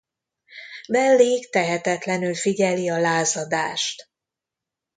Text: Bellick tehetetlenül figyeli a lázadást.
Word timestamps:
Bellick 0.87 1.49
tehetetlenül 1.49 2.35
figyeli 2.35 2.89
a 2.89 2.99
lázadást. 2.99 4.09